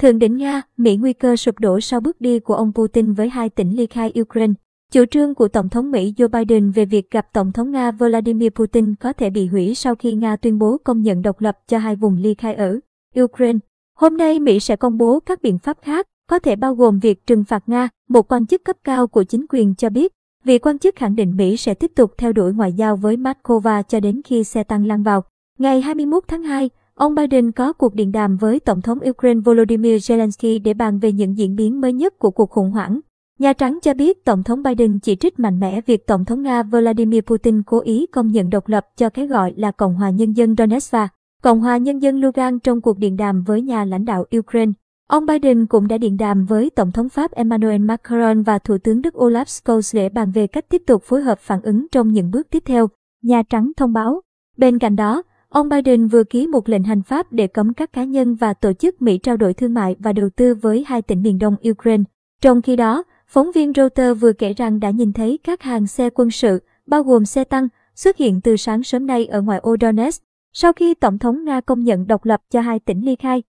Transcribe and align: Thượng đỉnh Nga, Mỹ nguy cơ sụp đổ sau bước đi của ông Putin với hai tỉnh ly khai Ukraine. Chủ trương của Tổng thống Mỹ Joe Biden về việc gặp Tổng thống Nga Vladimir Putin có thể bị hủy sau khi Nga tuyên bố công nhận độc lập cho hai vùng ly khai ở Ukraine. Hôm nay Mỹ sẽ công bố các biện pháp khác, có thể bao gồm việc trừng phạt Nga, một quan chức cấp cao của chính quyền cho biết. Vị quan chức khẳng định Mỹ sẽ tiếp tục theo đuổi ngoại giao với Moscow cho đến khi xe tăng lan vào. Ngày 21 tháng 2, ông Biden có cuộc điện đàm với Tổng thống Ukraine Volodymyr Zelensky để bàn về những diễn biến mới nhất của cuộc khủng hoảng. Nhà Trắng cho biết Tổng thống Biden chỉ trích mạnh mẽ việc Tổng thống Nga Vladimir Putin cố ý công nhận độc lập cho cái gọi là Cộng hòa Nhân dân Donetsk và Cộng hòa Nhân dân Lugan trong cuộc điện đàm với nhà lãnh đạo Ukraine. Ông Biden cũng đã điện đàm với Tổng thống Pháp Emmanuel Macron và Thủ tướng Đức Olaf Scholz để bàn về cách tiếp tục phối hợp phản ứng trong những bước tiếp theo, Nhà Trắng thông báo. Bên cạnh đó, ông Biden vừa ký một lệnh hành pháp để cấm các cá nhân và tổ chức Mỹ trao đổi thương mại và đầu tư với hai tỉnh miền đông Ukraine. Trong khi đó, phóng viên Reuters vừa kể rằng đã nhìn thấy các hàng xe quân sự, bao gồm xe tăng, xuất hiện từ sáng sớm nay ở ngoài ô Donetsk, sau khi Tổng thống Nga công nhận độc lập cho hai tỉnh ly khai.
Thượng 0.00 0.18
đỉnh 0.18 0.36
Nga, 0.36 0.62
Mỹ 0.76 0.96
nguy 0.96 1.12
cơ 1.12 1.36
sụp 1.36 1.58
đổ 1.58 1.80
sau 1.80 2.00
bước 2.00 2.20
đi 2.20 2.40
của 2.40 2.54
ông 2.54 2.72
Putin 2.74 3.12
với 3.12 3.28
hai 3.28 3.48
tỉnh 3.48 3.76
ly 3.76 3.86
khai 3.86 4.12
Ukraine. 4.20 4.52
Chủ 4.92 5.04
trương 5.10 5.34
của 5.34 5.48
Tổng 5.48 5.68
thống 5.68 5.90
Mỹ 5.90 6.14
Joe 6.16 6.28
Biden 6.28 6.70
về 6.70 6.84
việc 6.84 7.10
gặp 7.10 7.32
Tổng 7.32 7.52
thống 7.52 7.70
Nga 7.70 7.90
Vladimir 7.90 8.50
Putin 8.50 8.94
có 8.94 9.12
thể 9.12 9.30
bị 9.30 9.46
hủy 9.46 9.74
sau 9.74 9.94
khi 9.94 10.12
Nga 10.12 10.36
tuyên 10.36 10.58
bố 10.58 10.76
công 10.84 11.02
nhận 11.02 11.22
độc 11.22 11.40
lập 11.40 11.58
cho 11.68 11.78
hai 11.78 11.96
vùng 11.96 12.16
ly 12.16 12.34
khai 12.34 12.54
ở 12.54 12.78
Ukraine. 13.20 13.58
Hôm 13.98 14.16
nay 14.16 14.40
Mỹ 14.40 14.60
sẽ 14.60 14.76
công 14.76 14.98
bố 14.98 15.20
các 15.20 15.42
biện 15.42 15.58
pháp 15.58 15.78
khác, 15.82 16.06
có 16.30 16.38
thể 16.38 16.56
bao 16.56 16.74
gồm 16.74 16.98
việc 16.98 17.26
trừng 17.26 17.44
phạt 17.44 17.62
Nga, 17.66 17.88
một 18.08 18.32
quan 18.32 18.46
chức 18.46 18.64
cấp 18.64 18.76
cao 18.84 19.06
của 19.06 19.24
chính 19.24 19.46
quyền 19.48 19.74
cho 19.74 19.90
biết. 19.90 20.12
Vị 20.44 20.58
quan 20.58 20.78
chức 20.78 20.96
khẳng 20.96 21.16
định 21.16 21.36
Mỹ 21.36 21.56
sẽ 21.56 21.74
tiếp 21.74 21.90
tục 21.96 22.12
theo 22.18 22.32
đuổi 22.32 22.52
ngoại 22.52 22.72
giao 22.72 22.96
với 22.96 23.16
Moscow 23.16 23.82
cho 23.82 24.00
đến 24.00 24.20
khi 24.24 24.44
xe 24.44 24.64
tăng 24.64 24.86
lan 24.86 25.02
vào. 25.02 25.24
Ngày 25.58 25.80
21 25.80 26.24
tháng 26.28 26.42
2, 26.42 26.70
ông 27.00 27.14
Biden 27.14 27.52
có 27.52 27.72
cuộc 27.72 27.94
điện 27.94 28.12
đàm 28.12 28.36
với 28.36 28.60
Tổng 28.60 28.80
thống 28.80 28.98
Ukraine 29.10 29.40
Volodymyr 29.40 29.94
Zelensky 29.94 30.62
để 30.62 30.74
bàn 30.74 30.98
về 30.98 31.12
những 31.12 31.38
diễn 31.38 31.56
biến 31.56 31.80
mới 31.80 31.92
nhất 31.92 32.18
của 32.18 32.30
cuộc 32.30 32.50
khủng 32.50 32.70
hoảng. 32.70 33.00
Nhà 33.38 33.52
Trắng 33.52 33.78
cho 33.82 33.94
biết 33.94 34.24
Tổng 34.24 34.42
thống 34.42 34.62
Biden 34.62 34.98
chỉ 34.98 35.16
trích 35.16 35.38
mạnh 35.38 35.60
mẽ 35.60 35.80
việc 35.80 36.06
Tổng 36.06 36.24
thống 36.24 36.42
Nga 36.42 36.62
Vladimir 36.62 37.20
Putin 37.20 37.62
cố 37.62 37.80
ý 37.80 38.06
công 38.06 38.28
nhận 38.28 38.50
độc 38.50 38.68
lập 38.68 38.86
cho 38.96 39.08
cái 39.08 39.26
gọi 39.26 39.54
là 39.56 39.70
Cộng 39.70 39.94
hòa 39.94 40.10
Nhân 40.10 40.32
dân 40.32 40.54
Donetsk 40.58 40.92
và 40.92 41.08
Cộng 41.42 41.60
hòa 41.60 41.76
Nhân 41.76 41.98
dân 41.98 42.20
Lugan 42.20 42.58
trong 42.58 42.80
cuộc 42.80 42.98
điện 42.98 43.16
đàm 43.16 43.42
với 43.42 43.62
nhà 43.62 43.84
lãnh 43.84 44.04
đạo 44.04 44.24
Ukraine. 44.38 44.72
Ông 45.08 45.26
Biden 45.26 45.66
cũng 45.66 45.88
đã 45.88 45.98
điện 45.98 46.16
đàm 46.16 46.44
với 46.44 46.70
Tổng 46.70 46.92
thống 46.92 47.08
Pháp 47.08 47.32
Emmanuel 47.32 47.80
Macron 47.80 48.42
và 48.42 48.58
Thủ 48.58 48.78
tướng 48.78 49.02
Đức 49.02 49.14
Olaf 49.14 49.44
Scholz 49.44 49.96
để 49.96 50.08
bàn 50.08 50.30
về 50.30 50.46
cách 50.46 50.68
tiếp 50.68 50.82
tục 50.86 51.02
phối 51.02 51.22
hợp 51.22 51.38
phản 51.38 51.62
ứng 51.62 51.86
trong 51.92 52.12
những 52.12 52.30
bước 52.30 52.46
tiếp 52.50 52.62
theo, 52.66 52.88
Nhà 53.22 53.42
Trắng 53.42 53.72
thông 53.76 53.92
báo. 53.92 54.20
Bên 54.56 54.78
cạnh 54.78 54.96
đó, 54.96 55.22
ông 55.50 55.68
Biden 55.68 56.06
vừa 56.06 56.24
ký 56.24 56.46
một 56.46 56.68
lệnh 56.68 56.82
hành 56.82 57.02
pháp 57.02 57.32
để 57.32 57.46
cấm 57.46 57.74
các 57.74 57.92
cá 57.92 58.04
nhân 58.04 58.34
và 58.34 58.54
tổ 58.54 58.72
chức 58.72 59.02
Mỹ 59.02 59.18
trao 59.18 59.36
đổi 59.36 59.54
thương 59.54 59.74
mại 59.74 59.96
và 59.98 60.12
đầu 60.12 60.28
tư 60.36 60.54
với 60.54 60.84
hai 60.86 61.02
tỉnh 61.02 61.22
miền 61.22 61.38
đông 61.38 61.56
Ukraine. 61.70 62.04
Trong 62.40 62.62
khi 62.62 62.76
đó, 62.76 63.02
phóng 63.26 63.52
viên 63.52 63.72
Reuters 63.76 64.20
vừa 64.20 64.32
kể 64.32 64.52
rằng 64.52 64.80
đã 64.80 64.90
nhìn 64.90 65.12
thấy 65.12 65.38
các 65.44 65.62
hàng 65.62 65.86
xe 65.86 66.10
quân 66.10 66.30
sự, 66.30 66.62
bao 66.86 67.02
gồm 67.02 67.24
xe 67.24 67.44
tăng, 67.44 67.68
xuất 67.94 68.16
hiện 68.16 68.40
từ 68.40 68.56
sáng 68.56 68.82
sớm 68.82 69.06
nay 69.06 69.26
ở 69.26 69.40
ngoài 69.40 69.58
ô 69.58 69.76
Donetsk, 69.80 70.22
sau 70.52 70.72
khi 70.72 70.94
Tổng 70.94 71.18
thống 71.18 71.44
Nga 71.44 71.60
công 71.60 71.84
nhận 71.84 72.06
độc 72.06 72.24
lập 72.24 72.40
cho 72.50 72.60
hai 72.60 72.78
tỉnh 72.78 73.00
ly 73.04 73.16
khai. 73.16 73.42